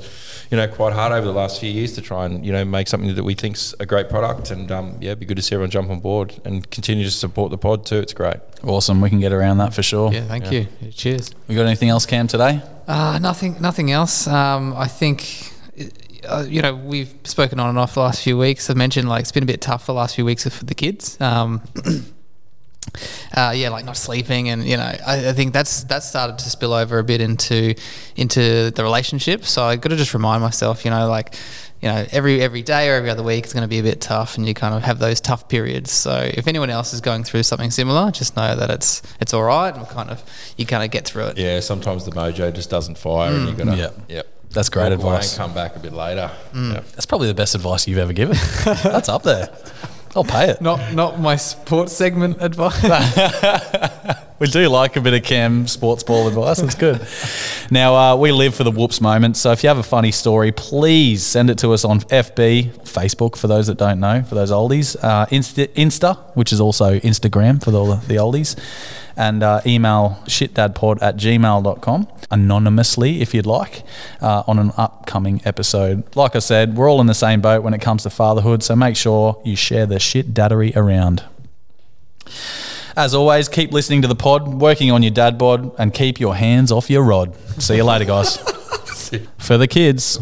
[0.50, 2.88] you know, quite hard over the last few years to try and you know make
[2.88, 4.52] something that we think's a great product.
[4.52, 7.12] And um, yeah, it'd be good to see everyone jump on board and continue to
[7.12, 7.98] support the pod too.
[7.98, 8.38] It's great.
[8.63, 9.02] Awesome.
[9.02, 10.13] We can get around that for sure.
[10.13, 10.67] Yeah, thank you.
[10.92, 11.36] Cheers.
[11.50, 12.62] We got anything else, Cam, today?
[12.88, 14.28] Uh, nothing, nothing else.
[14.28, 15.52] Um, I think,
[16.28, 18.69] uh, you know, we've spoken on and off the last few weeks.
[18.69, 21.19] I've mentioned like it's been a bit tough the last few weeks for the kids.
[21.19, 21.62] Um,
[23.36, 26.50] uh, yeah, like not sleeping, and you know, I, I think that's that's started to
[26.50, 27.76] spill over a bit into
[28.15, 29.46] into the relationship.
[29.46, 31.36] So I got to just remind myself, you know, like.
[31.82, 34.00] You know, every every day or every other week is going to be a bit
[34.00, 35.92] tough, and you kind of have those tough periods.
[35.92, 39.44] So, if anyone else is going through something similar, just know that it's it's all
[39.44, 40.24] right, and kind of
[40.56, 41.38] you kind of get through it.
[41.38, 43.90] Yeah, sometimes the mojo just doesn't fire, and you got to Yeah.
[44.08, 44.33] yep.
[44.54, 45.33] That's great Walk away advice.
[45.37, 46.31] and come back a bit later.
[46.54, 46.73] Mm.
[46.73, 46.79] Yeah.
[46.93, 48.37] That's probably the best advice you've ever given.
[48.65, 49.49] That's up there.
[50.15, 50.62] I'll pay it.
[50.62, 52.79] Not not my sports segment advice.
[54.44, 56.60] We do like a bit of Cam sports ball advice.
[56.60, 57.08] It's good.
[57.71, 59.37] Now, uh, we live for the whoops moment.
[59.37, 63.37] So if you have a funny story, please send it to us on FB, Facebook,
[63.37, 67.63] for those that don't know, for those oldies, uh, Insta, Insta, which is also Instagram
[67.63, 68.60] for the, the oldies,
[69.15, 73.83] and uh, email shitdadpod at gmail.com anonymously if you'd like
[74.19, 76.04] uh, on an upcoming episode.
[76.17, 78.62] Like I said, we're all in the same boat when it comes to fatherhood.
[78.62, 81.23] So make sure you share the shit daddery around.
[82.96, 86.35] As always, keep listening to the pod, working on your dad bod, and keep your
[86.35, 87.35] hands off your rod.
[87.62, 88.37] See you later, guys.
[89.39, 90.19] For the kids.